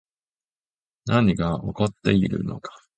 [1.05, 2.75] 何が起こっているのか